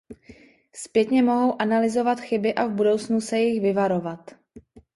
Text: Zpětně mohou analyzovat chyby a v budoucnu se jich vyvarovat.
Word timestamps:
Zpětně 0.75 1.23
mohou 1.23 1.61
analyzovat 1.61 2.19
chyby 2.19 2.53
a 2.53 2.65
v 2.65 2.73
budoucnu 2.73 3.21
se 3.21 3.39
jich 3.39 3.61
vyvarovat. 3.61 4.31